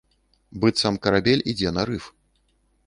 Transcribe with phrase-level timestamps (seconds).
[0.63, 2.11] Быццам карабель ідзе на рыф.